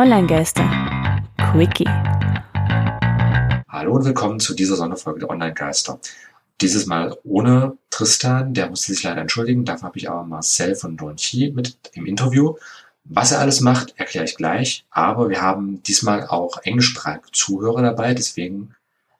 [0.00, 0.64] Online-Geister.
[1.52, 1.84] Quickie.
[3.68, 6.00] Hallo und willkommen zu dieser Sonderfolge der Online-Geister.
[6.62, 9.66] Dieses Mal ohne Tristan, der musste sich leider entschuldigen.
[9.66, 12.54] Dafür habe ich aber Marcel von Don Chi mit im Interview.
[13.04, 14.86] Was er alles macht, erkläre ich gleich.
[14.90, 18.74] Aber wir haben diesmal auch englischsprachige Zuhörer dabei, deswegen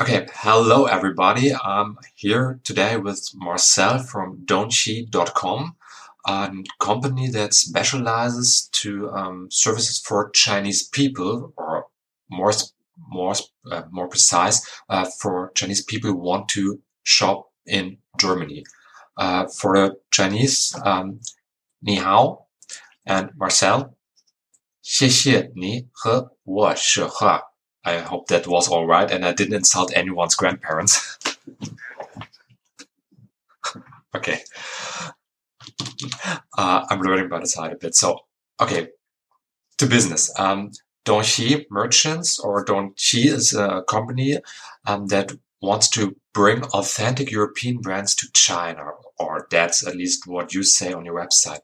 [0.00, 1.54] Okay, hello everybody.
[1.54, 5.76] I'm here today with Marcel from dongxii.com
[6.26, 11.86] a company that specializes to um, services for Chinese people, or
[12.30, 12.52] more
[13.08, 13.34] more
[13.70, 18.64] uh, more precise, uh, for Chinese people who want to shop in Germany
[19.16, 21.20] uh, for the Chinese um,
[21.82, 22.46] ni hao
[23.04, 23.94] and Marcel.
[24.82, 27.42] 谢谢你和我说话.
[27.82, 31.18] I hope that was all right and I didn't insult anyone's grandparents.
[34.14, 34.40] okay.
[36.56, 37.94] Uh, I'm learning by the side a bit.
[37.94, 38.20] So,
[38.60, 38.88] okay,
[39.78, 40.32] to business.
[40.38, 40.70] Um,
[41.04, 44.38] Dongxii Merchants or Dongxii is a company
[44.86, 45.32] um, that
[45.66, 48.84] wants to bring authentic European brands to China,
[49.18, 51.60] or that's at least what you say on your website.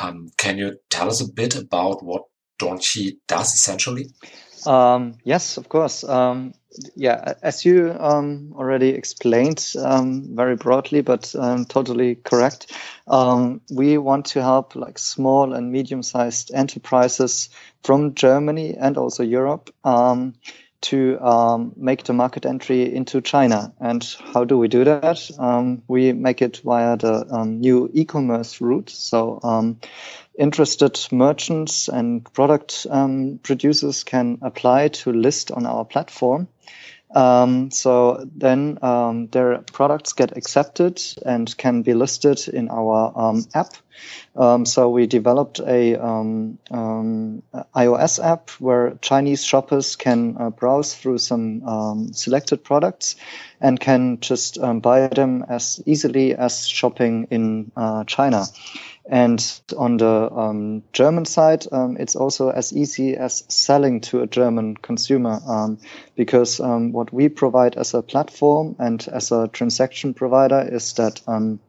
[0.00, 2.24] Um, can you tell us a bit about what
[2.60, 4.06] Dongxii does essentially?
[4.66, 6.04] Um, yes, of course.
[6.04, 6.54] Um,
[6.96, 12.72] yeah, as you um, already explained um, very broadly, but um, totally correct.
[13.70, 17.48] We want to help like small and medium-sized enterprises
[17.84, 19.70] from Germany and also Europe
[20.90, 23.72] to um, make the market entry into China.
[23.80, 25.30] And how do we do that?
[25.38, 28.90] Um, we make it via the um, new e-commerce route.
[28.90, 29.40] So
[30.38, 36.48] interested merchants and product um, producers can apply to list on our platform.
[37.14, 43.46] Um, so then um, their products get accepted and can be listed in our um,
[43.54, 43.74] app.
[44.34, 51.18] Um, so we developed a um, iOS app where Chinese shoppers can uh, browse through
[51.18, 53.16] some selected products
[53.60, 58.44] and can just buy them as easily as shopping in uh, China.
[59.08, 59.40] And
[59.76, 64.76] on the um, German side, um, it's also as easy as selling to a German
[64.76, 65.78] consumer um,
[66.16, 71.22] because um, what we provide as a platform and as a transaction provider is that
[71.28, 71.60] um,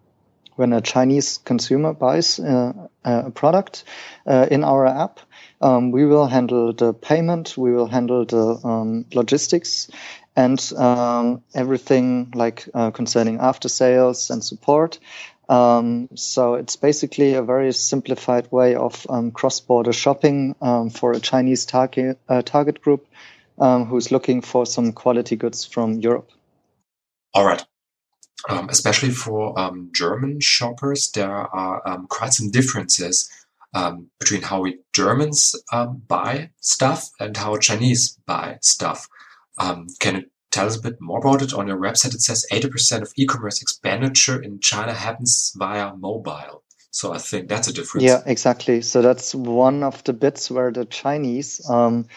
[0.56, 2.74] when a Chinese consumer buys uh,
[3.06, 3.84] a product
[4.26, 5.20] uh, in our app,
[5.62, 9.90] um, we will handle the payment, we will handle the logistics,
[10.38, 15.00] and um, everything like uh, concerning after sales and support.
[15.50, 21.20] Um, so it's basically a very simplified way of um, cross-border shopping um, for a
[21.20, 23.08] Chinese target uh, target group
[23.60, 26.30] um, who's looking for some quality goods from Europe.
[27.34, 27.64] All right.
[28.50, 33.30] Um, especially for um, German shoppers, there are quite some differences
[34.20, 35.56] between how we Germans
[36.08, 39.08] buy stuff and how Chinese buy stuff.
[40.00, 41.54] can tell us a bit more about it?
[41.54, 46.64] On your website, it says 80% of e-commerce expenditure in China happens via mobile.
[46.92, 48.06] So I think that's a difference.
[48.06, 48.82] Yeah, exactly.
[48.82, 52.08] So that's one of the bits where the Chinese um,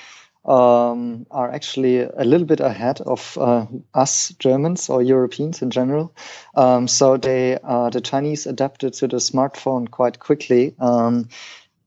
[0.44, 6.14] um, are actually a little bit ahead of uh, us Germans or Europeans in general.
[6.54, 10.74] Um, so they, uh, the Chinese adapted to the smartphone quite quickly.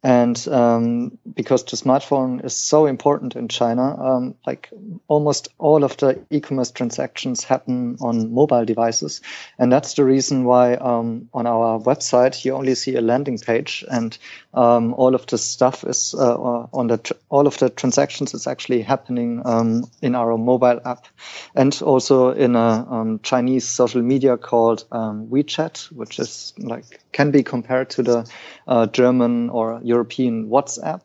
[0.06, 4.70] And um, because the smartphone is so important in China, um, like
[5.08, 9.22] almost all of the e-commerce transactions happen on mobile devices,
[9.58, 13.86] and that's the reason why um, on our website you only see a landing page,
[13.90, 14.18] and
[14.54, 16.36] um, all of the stuff is uh,
[16.74, 21.08] on the tr- all of the transactions is actually happening um, in our mobile app,
[21.56, 27.44] and also in a um, Chinese social media called WeChat, which is like can be
[27.44, 28.30] compared to the
[28.68, 31.02] uh, German or European WhatsApp,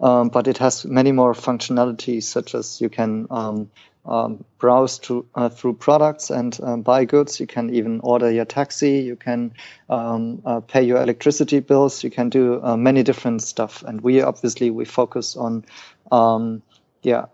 [0.00, 3.70] um, but it has many more functionalities, such as you can um,
[4.04, 7.40] um, browse to, uh, through products and um, buy goods.
[7.40, 9.00] You can even order your taxi.
[9.00, 9.52] You can
[9.88, 12.02] um, uh, pay your electricity bills.
[12.02, 13.82] You can do uh, many different stuff.
[13.82, 15.64] And we obviously we focus on,
[16.10, 16.62] um,
[17.02, 17.26] yeah.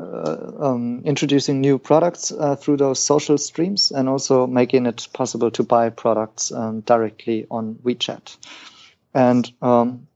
[0.00, 5.50] Uh, um, introducing new products uh, through those social streams and also making it possible
[5.50, 8.36] to buy products um, directly on WeChat.
[9.12, 10.07] And um,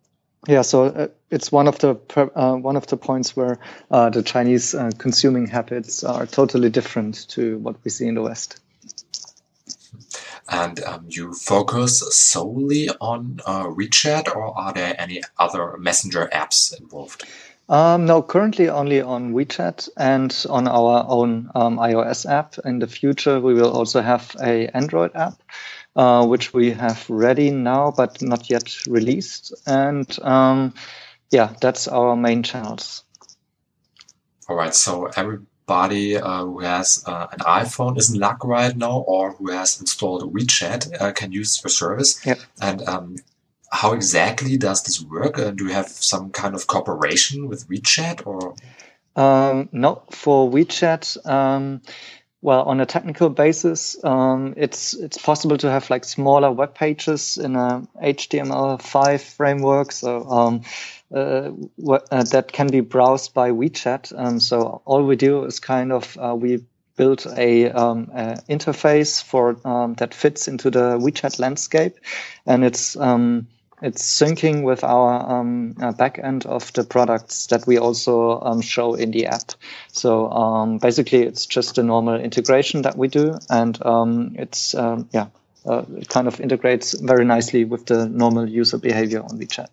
[0.48, 3.58] yeah, so uh, it's one of the uh, one of the points where
[3.90, 8.22] uh, the Chinese uh, consuming habits are totally different to what we see in the
[8.22, 8.60] West.
[10.48, 16.78] And um, you focus solely on uh, WeChat, or are there any other messenger apps
[16.78, 17.24] involved?
[17.68, 22.58] Um, no, currently only on WeChat and on our own um, iOS app.
[22.64, 25.40] In the future, we will also have a Android app,
[25.96, 29.54] uh, which we have ready now, but not yet released.
[29.66, 30.74] And um,
[31.30, 33.04] yeah, that's our main channels.
[34.48, 34.74] All right.
[34.74, 39.50] So everybody uh, who has uh, an iPhone is in luck right now, or who
[39.50, 42.24] has installed WeChat uh, can use your service.
[42.26, 42.38] Yep.
[42.60, 43.16] And um,
[43.70, 45.38] how exactly does this work?
[45.38, 48.54] Uh, do you have some kind of cooperation with WeChat or?
[49.14, 51.82] Um, no, for WeChat, um,
[52.42, 57.38] well, on a technical basis, um, it's it's possible to have like smaller web pages
[57.38, 60.62] in a HTML5 framework, so um,
[61.14, 61.52] uh,
[62.10, 64.12] uh, that can be browsed by WeChat.
[64.18, 66.64] Um, so all we do is kind of uh, we
[66.96, 71.96] build a, um, a interface for um, that fits into the WeChat landscape,
[72.44, 73.46] and it's um,
[73.82, 78.94] it's syncing with our um, uh, backend of the products that we also um, show
[78.94, 79.52] in the app.
[79.92, 85.08] So um, basically, it's just a normal integration that we do, and um, it's um,
[85.12, 85.26] yeah,
[85.66, 89.68] uh, it kind of integrates very nicely with the normal user behavior on WeChat.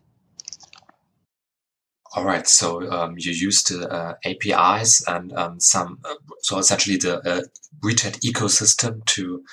[2.15, 7.19] All right, so um, you use the uh, APIs and some, uh, so essentially the
[7.19, 7.41] uh,
[7.83, 9.43] WeChat ecosystem to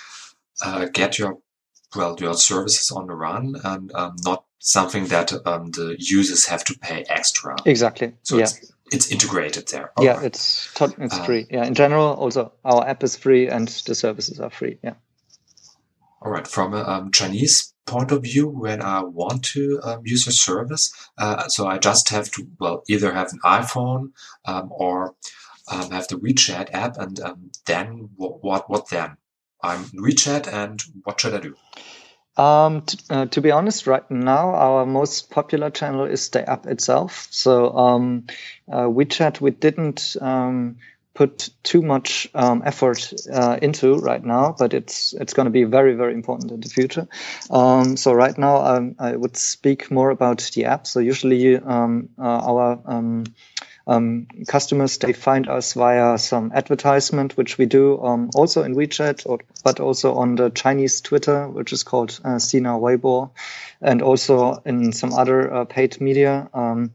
[0.64, 1.38] uh, get your
[1.94, 3.92] well your services on the run and
[4.24, 7.56] not something that um, the users have to pay extra.
[7.64, 8.14] Exactly.
[8.22, 8.44] So yeah.
[8.44, 9.92] it's, it's integrated there.
[9.96, 10.26] All yeah, right.
[10.26, 11.46] it's it's um, free.
[11.50, 14.78] Yeah, in general, also our app is free and the services are free.
[14.82, 14.94] Yeah.
[16.22, 16.46] All right.
[16.46, 20.92] From a um, Chinese point of view, when I want to um, use a service,
[21.18, 24.12] uh, so I just have to well either have an iPhone
[24.44, 25.14] um, or
[25.70, 29.16] um, have the WeChat app, and um, then what, what what then?
[29.62, 31.56] I'm WeChat, and what should I do?
[32.36, 36.66] Um, t- uh, to be honest, right now our most popular channel is the app
[36.66, 37.28] itself.
[37.30, 38.26] So um,
[38.70, 40.76] uh, WeChat we didn't um,
[41.14, 45.64] put too much um, effort uh, into right now, but it's it's going to be
[45.64, 47.08] very very important in the future.
[47.50, 50.86] Um, so right now um, I would speak more about the app.
[50.86, 52.80] So usually uh, our
[53.86, 59.24] um, customers they find us via some advertisement which we do um, also in WeChat
[59.26, 63.30] or, but also on the Chinese Twitter which is called uh, Sina Weibo
[63.80, 66.48] and also in some other uh, paid media.
[66.52, 66.92] Um,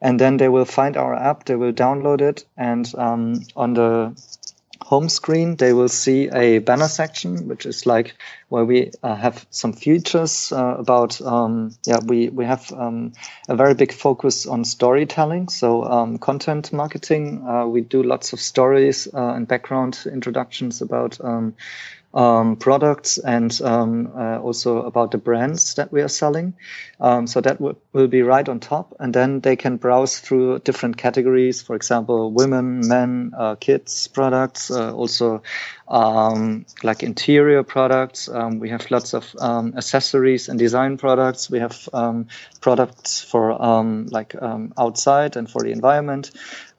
[0.00, 4.14] and then they will find our app they will download it and um, on the
[4.90, 8.16] home screen, they will see a banner section, which is like
[8.48, 13.12] where we uh, have some features uh, about, um, yeah, we, we have um,
[13.48, 15.48] a very big focus on storytelling.
[15.48, 21.20] So um, content marketing, uh, we do lots of stories uh, and background introductions about
[22.12, 26.54] um, products and um, uh, also about the brands that we are selling.
[27.00, 28.94] Um, so that w- will be right on top.
[28.98, 34.70] And then they can browse through different categories, for example, women, men, uh, kids products,
[34.70, 35.42] uh, also
[35.90, 38.28] um, like interior products.
[38.28, 41.50] Um, we have lots of um, accessories and design products.
[41.50, 41.88] We have
[42.60, 43.52] products for
[44.10, 44.34] like
[44.78, 46.30] outside and for the environment.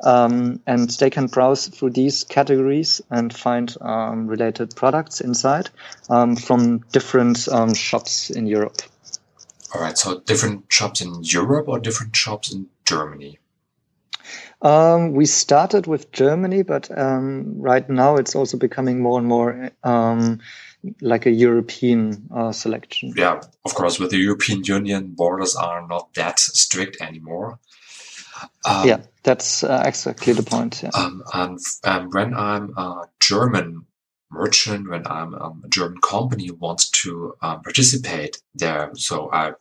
[0.03, 5.69] and they can browse through these categories and find related products inside
[6.09, 8.81] um, from different um, shops in Europe.
[9.73, 13.39] All right, so different shops in Europe or different shops in Germany?
[14.61, 19.71] Um, we started with Germany, but um, right now it's also becoming more and more
[19.83, 20.39] um,
[21.01, 23.13] like a European uh, selection.
[23.15, 27.59] Yeah, of course, with the European Union, borders are not that strict anymore.
[28.65, 30.83] Um, yeah, that's uh, exactly the point.
[30.83, 30.89] Yeah.
[30.93, 33.85] Um, and, and when I'm a German
[34.31, 38.91] merchant, when I'm um, a German company wants to um, participate there.
[38.95, 39.53] So I,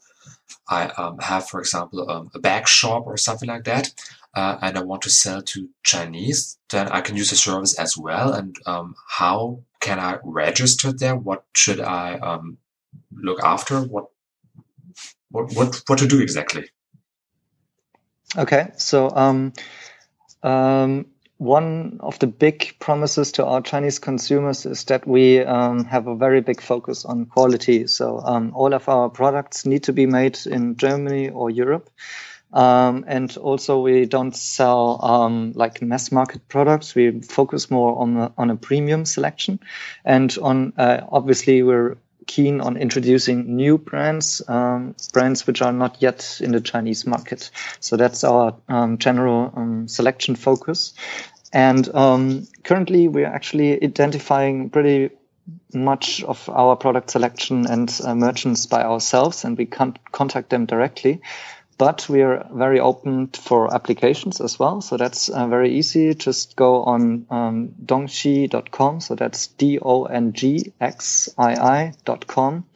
[0.68, 3.92] I um, have, for example, um, a bag shop or something like that,
[4.34, 7.96] uh, and I want to sell to Chinese, then I can use the service as
[7.96, 8.32] well.
[8.32, 11.16] And um, how can I register there?
[11.16, 12.58] What should I um,
[13.12, 13.80] look after?
[13.80, 14.06] What,
[15.30, 16.70] what, what, what to do exactly?
[18.38, 19.52] Okay, so um,
[20.42, 21.06] um,
[21.40, 26.14] one of the big promises to our Chinese consumers is that we um, have a
[26.14, 27.86] very big focus on quality.
[27.86, 31.88] So um, all of our products need to be made in Germany or Europe.
[32.52, 36.94] Um, and also we don't sell um, like mass market products.
[36.94, 39.60] We focus more on a, on a premium selection,
[40.04, 45.96] and on uh, obviously we're keen on introducing new brands, um, brands which are not
[46.00, 47.50] yet in the Chinese market.
[47.80, 50.94] So that's our um, general um, selection focus.
[51.52, 55.10] And um, currently, we're actually identifying pretty
[55.74, 60.66] much of our product selection and uh, merchants by ourselves, and we can't contact them
[60.66, 61.20] directly.
[61.80, 64.82] But we are very open for applications as well.
[64.82, 66.12] So that's uh, very easy.
[66.12, 69.00] Just go on um, dongxii.com.
[69.00, 72.66] So that's D O N G X I I.com.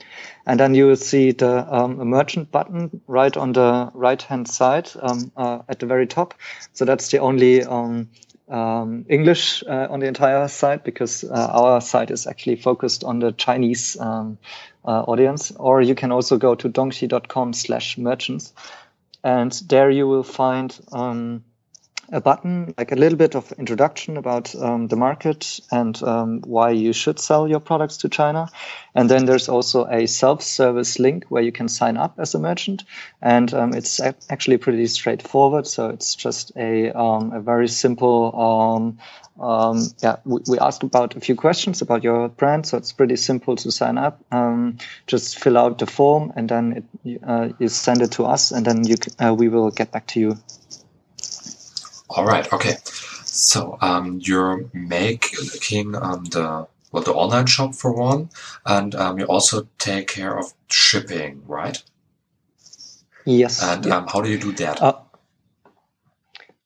[0.46, 4.88] And then you will see the um, merchant button right on the right hand side
[5.02, 6.32] um, uh, at the very top.
[6.72, 8.08] So that's the only um,
[8.48, 13.18] um, English uh, on the entire site because uh, our site is actually focused on
[13.18, 14.38] the Chinese um,
[14.82, 15.50] uh, audience.
[15.50, 18.54] Or you can also go to dongxii.com slash merchants.
[19.24, 21.44] And there you will find um,
[22.12, 26.70] a button, like a little bit of introduction about um, the market and um, why
[26.70, 28.48] you should sell your products to China.
[28.94, 32.84] And then there's also a self-service link where you can sign up as a merchant.
[33.22, 35.66] And um, it's actually pretty straightforward.
[35.66, 38.86] So it's just a, um, a very simple,
[39.40, 42.66] um, yeah, we, we asked about a few questions about your brand.
[42.66, 44.24] So it's pretty simple to sign up.
[44.30, 48.52] Um, just fill out the form and then it, uh, you send it to us
[48.52, 50.38] and then you, uh, we will get back to you
[52.14, 52.50] all right.
[52.52, 52.76] Okay.
[53.24, 58.30] So um, you're making um, the well the online shop for one,
[58.64, 61.82] and um, you also take care of shipping, right?
[63.24, 63.62] Yes.
[63.62, 63.96] And yeah.
[63.96, 64.80] um, how do you do that?
[64.80, 64.98] Uh,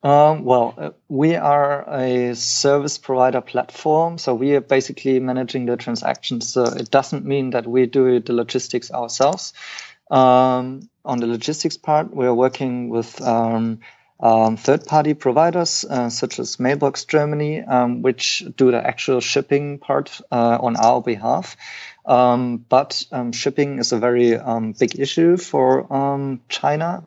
[0.02, 5.76] um, well, uh, we are a service provider platform, so we are basically managing the
[5.76, 6.52] transactions.
[6.52, 9.52] So it doesn't mean that we do the logistics ourselves.
[10.10, 13.80] Um, on the logistics part, we are working with um,
[14.20, 20.20] um, third-party providers uh, such as Mailbox Germany, um, which do the actual shipping part
[20.30, 21.56] uh, on our behalf.
[22.08, 27.02] Um, but um, shipping is a very um, big issue for um, China,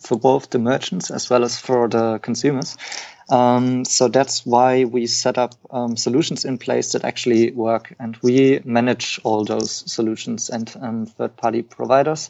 [0.00, 2.76] for both the merchants as well as for the consumers.
[3.30, 5.54] so that's why we set up
[5.94, 12.28] solutions in place that actually work, and we manage all those solutions and third-party providers.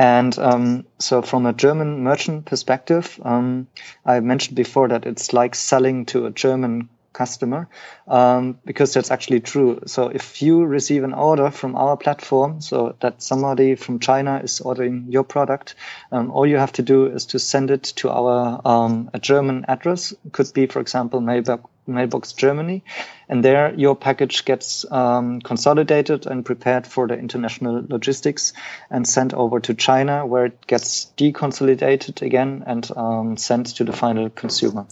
[0.00, 3.66] And um, so, from a German merchant perspective, um,
[4.06, 7.68] I mentioned before that it's like selling to a German customer
[8.08, 9.80] um, because that's actually true.
[9.86, 14.60] So, if you receive an order from our platform, so that somebody from China is
[14.60, 15.74] ordering your product,
[16.12, 19.64] um, all you have to do is to send it to our um, a German
[19.68, 20.14] address.
[20.32, 22.82] Could be, for example, Mailbox Mailbox Germany.
[23.28, 28.52] And there your package gets um, consolidated and prepared for the international logistics
[28.90, 33.92] and sent over to China, where it gets deconsolidated again and um, sent to the
[33.92, 34.86] final consumer.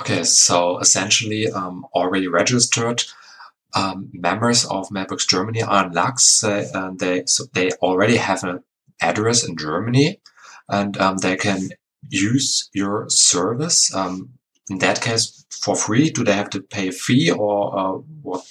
[0.00, 3.04] Okay, so essentially, um, already registered.
[3.74, 6.44] Um, members of Mailbox Germany are in Lux.
[6.44, 8.62] Uh, they so they already have an
[9.00, 10.20] address in Germany,
[10.68, 11.70] and um, they can
[12.08, 13.94] use your service.
[13.94, 14.30] Um,
[14.68, 16.10] in that case, for free?
[16.10, 17.92] Do they have to pay a fee or uh,
[18.22, 18.44] what?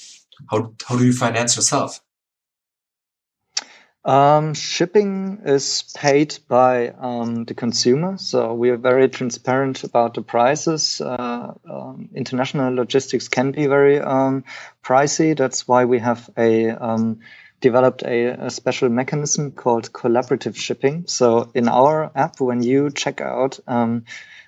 [0.49, 2.01] How, how do you finance yourself?
[4.03, 10.23] Um, shipping is paid by um, the consumer, so we are very transparent about the
[10.23, 10.99] prices.
[11.01, 14.43] Uh, um, international logistics can be very um,
[14.83, 15.37] pricey.
[15.37, 17.19] That's why we have a um,
[17.61, 21.05] developed a, a, special mechanism called collaborative shipping.
[21.07, 24.03] So in our app, when you check out, um,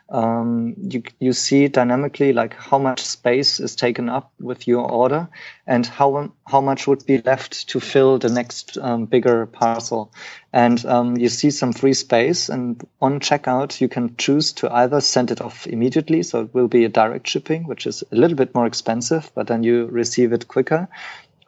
[0.09, 5.29] um, you, you see dynamically like how much space is taken up with your order
[5.65, 10.11] and how, how much would be left to fill the next um, bigger parcel.
[10.51, 15.01] And um, you see some free space and on checkout, you can choose to either
[15.01, 16.21] send it off immediately.
[16.21, 19.47] So it will be a direct shipping, which is a little bit more expensive, but
[19.47, 20.89] then you receive it quicker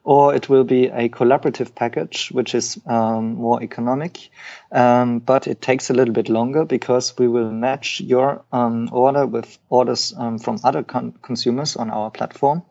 [0.06, 4.30] or it will be a collaborative package, which is um, more economic,
[4.72, 9.26] um, but it takes a little bit longer because we will match your um, order
[9.26, 12.62] with orders um, from other con consumers on our platform.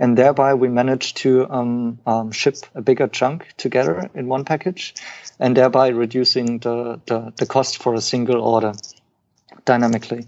[0.00, 4.94] And thereby we manage to um, um, ship a bigger chunk together in one package
[5.38, 8.72] and thereby reducing the, the, the cost for a single order
[9.66, 10.24] dynamically.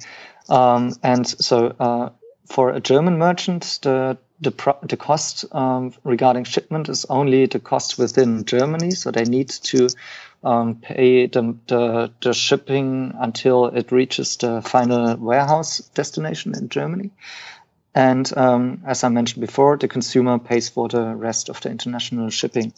[0.51, 2.11] and so uh,
[2.47, 7.61] for a German merchant, the the pro- the cost um, regarding shipment is only the
[7.61, 9.89] cost within Germany, so they need to
[10.43, 17.11] um, pay the, the, the shipping until it reaches the final warehouse destination in Germany.
[17.95, 22.31] And um, as I mentioned before, the consumer pays for the rest of the international
[22.31, 22.73] shipping.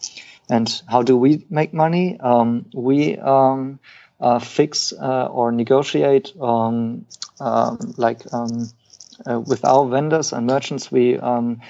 [0.50, 2.18] And how do we make money?
[2.18, 3.78] Um, we um,
[4.20, 7.06] uh, fix uh, or negotiate um,
[7.96, 8.48] like uh,
[9.26, 11.60] with our vendors and merchants, we um,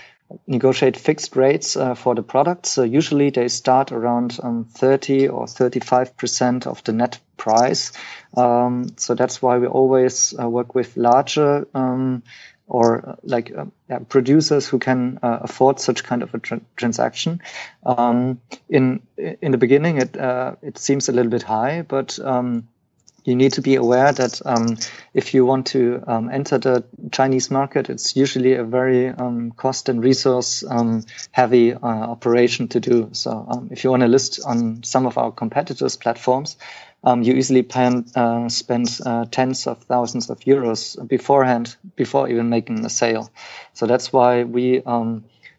[0.46, 2.70] negotiate fixed rates uh, for the products.
[2.70, 7.92] So usually they start around um, 30 or 35% of the net price.
[8.36, 12.22] Um, so that's why we always uh, work with larger um,
[12.66, 16.60] or uh, like uh, yeah, producers who can uh, afford such kind of a tra-
[16.76, 17.42] transaction.
[17.84, 22.68] Um, in in the beginning, it uh, it seems a little bit high, but um,
[23.24, 24.76] you need to be aware that um,
[25.14, 29.88] if you want to um, enter the Chinese market, it's usually a very um, cost
[29.88, 33.10] and resource um, heavy uh, operation to do.
[33.12, 36.56] So um, if you want to list on some of our competitors' platforms,
[37.04, 42.48] um, you easily can uh, spend uh, tens of thousands of euros beforehand before even
[42.48, 43.30] making a sale.
[43.72, 44.82] So that's why we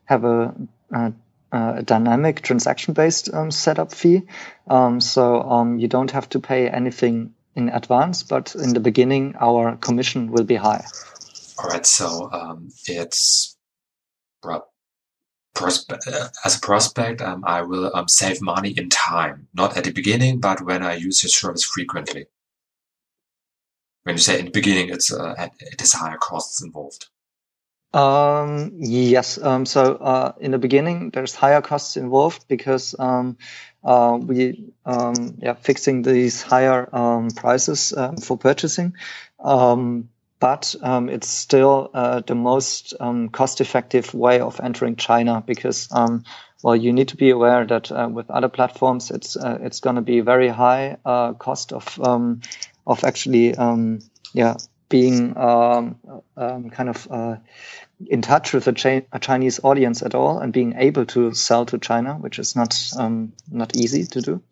[0.06, 0.54] have a,
[0.92, 1.14] a
[1.54, 4.24] a dynamic transaction based um, setup fee.
[4.68, 9.36] Um, so um, you don't have to pay anything in advance, but in the beginning,
[9.40, 10.86] our commission will be high.
[11.60, 11.86] All right.
[11.86, 13.58] So um, it's
[16.08, 19.92] uh, as a prospect, um, I will um, save money in time, not at the
[19.92, 22.26] beginning, but when I use your service frequently.
[24.04, 27.08] When you say in the beginning, it's uh, it is higher costs involved.
[27.94, 29.38] Um, yes.
[29.38, 33.38] Um, so uh, in the beginning, there's higher costs involved because um,
[33.84, 38.96] uh, we um, yeah fixing these higher um, prices um, for purchasing.
[39.40, 40.10] Um,
[40.40, 42.94] but it's still uh, the most
[43.32, 45.88] cost-effective way of entering China because
[46.64, 49.98] well, you need to be aware that uh, with other platforms, it's uh, it's going
[49.98, 52.00] to be very high uh, cost of
[52.88, 53.54] of actually
[54.34, 54.56] yeah
[54.94, 55.96] being um,
[56.38, 57.38] um, kind of uh,
[58.06, 61.66] in touch with a, cha- a, Chinese audience at all and being able to sell
[61.66, 64.44] to China, which is not um, not easy to do.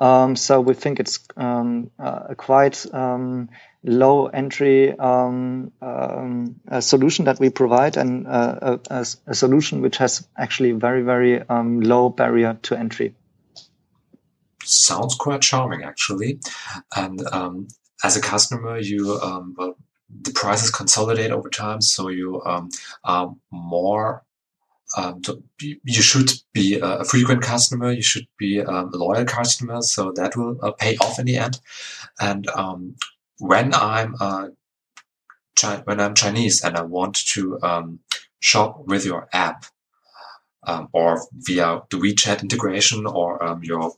[0.00, 3.50] Um, so we think it's um, a quite um,
[3.84, 4.94] low entry
[6.80, 12.08] solution that we provide and uh, a, a, solution which has actually very very low
[12.08, 13.14] barrier to entry
[14.64, 16.40] sounds quite charming actually
[16.96, 17.68] and um,
[18.04, 19.76] as a customer, you um, well,
[20.22, 22.70] the prices consolidate over time, so you um,
[23.04, 24.24] are more.
[24.96, 25.22] Um,
[25.60, 27.92] you should be a frequent customer.
[27.92, 31.38] You should be um, a loyal customer, so that will uh, pay off in the
[31.38, 31.60] end.
[32.20, 32.96] And um,
[33.38, 34.40] when I'm uh,
[35.56, 38.00] Chi- when I'm Chinese and I want to um,
[38.40, 39.66] shop with your app
[40.66, 43.94] um, or via the WeChat integration or um, your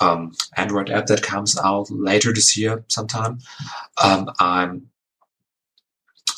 [0.00, 3.38] um, Android app that comes out later this year sometime.
[4.02, 4.88] Um, I'm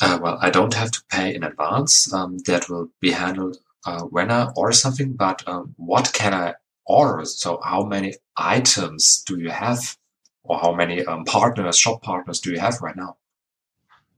[0.00, 2.12] uh, well, I don't have to pay in advance.
[2.12, 5.14] Um, that will be handled uh, when I order something.
[5.14, 6.54] But um, what can I
[6.86, 7.24] order?
[7.24, 9.96] So, how many items do you have,
[10.44, 13.16] or how many um, partners, shop partners, do you have right now?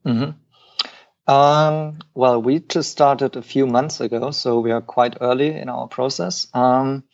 [0.04, 1.32] Mm-hmm.
[1.32, 5.68] Um, well, we just started a few months ago, so we are quite early in
[5.68, 6.48] our process.
[6.52, 7.04] Um,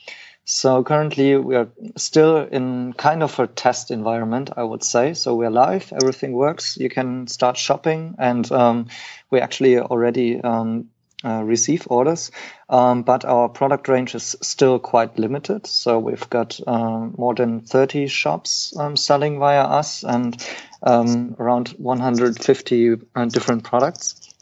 [0.49, 5.13] so currently we are still in kind of a test environment, I would say.
[5.15, 6.77] So we're live, everything works.
[6.77, 8.87] You can start shopping, and um,
[9.29, 10.89] we actually already um,
[11.25, 12.31] uh, receive orders.
[12.69, 15.67] Um, but our product range is still quite limited.
[15.67, 20.41] So we've got um, more than 30 shops um, selling via us and
[20.81, 24.33] um, around 150 uh, different products.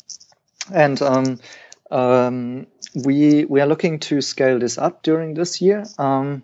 [0.71, 1.01] And
[1.95, 5.85] um, we we are looking to scale this up during this year.
[5.99, 6.43] Um,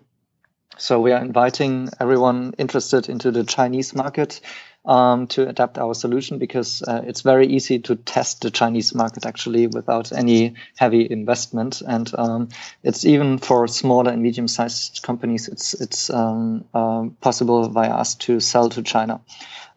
[0.77, 4.39] so we are inviting everyone interested into the Chinese market
[4.85, 9.25] um, to adapt our solution because uh, it's very easy to test the Chinese market
[9.25, 12.49] actually without any heavy investment, and um,
[12.81, 18.39] it's even for smaller and medium-sized companies, it's it's um, uh, possible via us to
[18.39, 19.21] sell to China.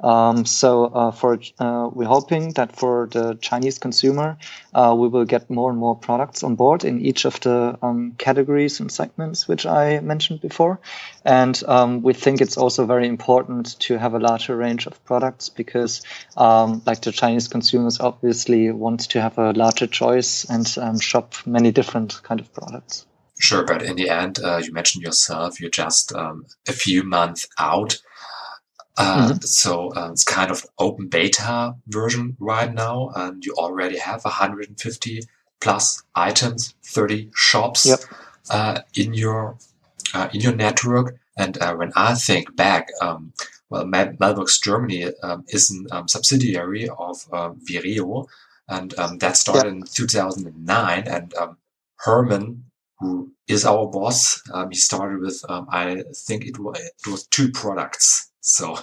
[0.01, 4.39] Um, so uh, for uh, we're hoping that for the Chinese consumer,
[4.75, 8.15] uh, we will get more and more products on board in each of the um,
[8.19, 10.81] categories and segments which I mentioned before,
[11.25, 15.49] and um, we think it's also very important to have a larger range of products
[15.49, 16.03] because,
[16.37, 21.35] um, like the Chinese consumers, obviously want to have a larger choice and um, shop
[21.47, 23.07] many different kind of products.
[23.41, 27.49] Sure, but in the end, uh, you mentioned yourself, you're just um, a few months
[27.59, 27.99] out
[28.97, 29.41] uh, mm-hmm.
[29.41, 35.21] So uh, it's kind of open beta version right now, and you already have 150
[35.61, 38.01] plus items, 30 shops yep.
[38.51, 39.57] uh, in your
[40.13, 41.19] uh, in your network.
[41.37, 43.33] And uh, when I think back, um,
[43.69, 48.27] well, Mailbox Germany um, is a um, subsidiary of um, Vireo,
[48.69, 49.75] and um, that started yep.
[49.75, 51.09] in 2009.
[51.09, 51.57] And um,
[51.97, 52.65] Herman,
[53.01, 57.51] who is our boss, um, he started with I think it was, it was two
[57.51, 58.79] products so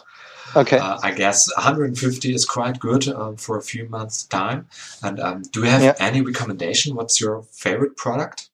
[0.56, 4.68] okay, uh, I guess 150 is quite good um, for a few months time.
[5.04, 5.94] And um, do you have yeah.
[6.00, 6.96] any recommendation?
[6.96, 8.50] What's your favorite product?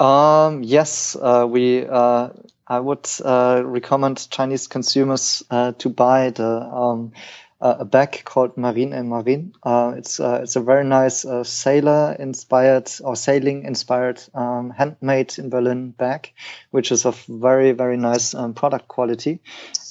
[0.00, 1.86] Um, yes, uh, we.
[1.86, 2.30] Uh,
[2.70, 7.12] I would uh, recommend Chinese consumers uh, to buy the um,
[7.60, 9.52] a bag called Marine and Marine.
[9.62, 15.38] Uh, it's uh, it's a very nice uh, sailor inspired or sailing inspired um, handmade
[15.38, 16.32] in Berlin bag,
[16.70, 19.40] which is of very very nice um, product quality.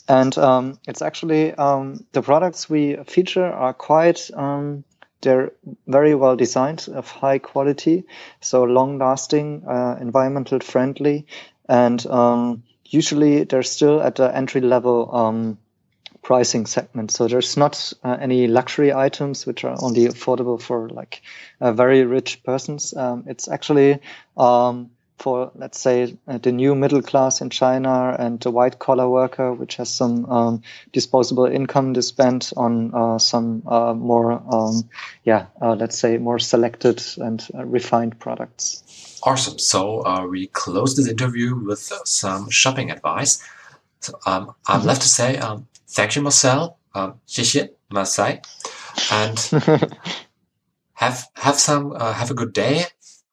[0.07, 4.85] And um, it's actually um, the products we feature are quite um,
[5.21, 5.51] they're
[5.87, 8.05] very well designed, of high quality,
[8.39, 11.25] so long lasting, uh, environmental friendly,
[11.67, 15.57] and um, usually they're still at the entry level um,
[16.21, 17.11] pricing segment.
[17.11, 21.21] So there's not uh, any luxury items which are only affordable for like
[21.61, 22.95] uh, very rich persons.
[22.95, 23.99] Um, it's actually
[24.35, 29.09] um, for let's say uh, the new middle class in China and the white collar
[29.09, 34.87] worker, which has some um, disposable income to spend on uh, some uh, more, um,
[35.23, 39.19] yeah, uh, let's say more selected and uh, refined products.
[39.23, 39.57] Awesome.
[39.57, 43.43] So uh, we close this interview with some shopping advice.
[43.99, 46.77] So um, I'm left to say um, thank you, Marcel.
[46.93, 48.39] Um, 谢谢 Marcel,
[49.11, 49.37] and
[50.93, 52.85] have have some have a good day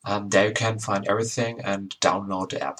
[0.06, 2.80] Um, there you can find everything and download the app.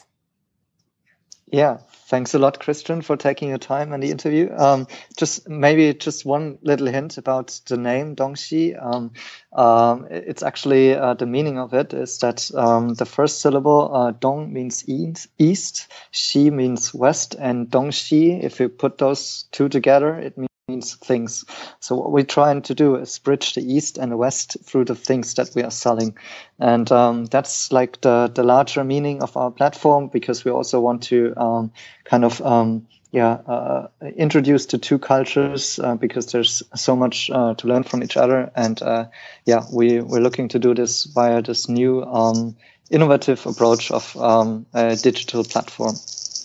[1.50, 4.50] Yeah, thanks a lot, Christian, for taking your time and the interview.
[4.54, 8.76] Um, just maybe just one little hint about the name Dongxi.
[8.82, 9.14] Um,
[9.54, 14.12] um, it's actually uh, the meaning of it is that um, the first syllable uh,
[14.12, 18.44] Dong means east, Xi means west, and Dongxi.
[18.44, 21.46] If you put those two together, it means means things.
[21.80, 24.96] So what we're trying to do is bridge the east and the west through the
[24.96, 26.18] things that we are selling,
[26.60, 31.04] and um, that's like the the larger meaning of our platform because we also want
[31.04, 31.72] to um,
[32.04, 37.54] kind of um, yeah uh, introduce the two cultures uh, because there's so much uh,
[37.54, 39.06] to learn from each other, and uh,
[39.46, 42.58] yeah we we're looking to do this via this new um,
[42.92, 45.96] innovative approach of um, a digital platform.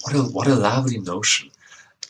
[0.02, 1.50] What a what a lovely notion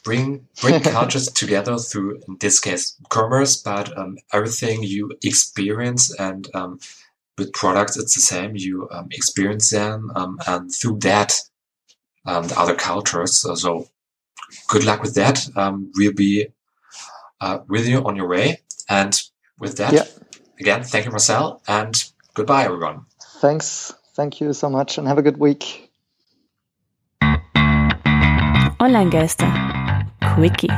[0.05, 6.49] bring bring cultures together through in this case commerce but um, everything you experience and
[6.55, 6.79] um,
[7.39, 8.57] with products it's the same.
[8.57, 11.41] You um, experience them um, and through that
[12.27, 13.37] um, the other cultures.
[13.37, 13.89] So, so,
[14.69, 15.49] good luck with that.
[15.57, 16.49] Um, we'll be
[17.41, 18.61] uh, with you on your way.
[18.89, 19.21] And
[19.59, 20.05] with that yeah.
[20.61, 23.07] again thank you marcel and goodbye everyone.
[23.41, 23.95] Thanks.
[24.15, 25.91] Thank you so much and have a good week.
[28.81, 29.82] Online Geister
[30.23, 30.69] Quickie.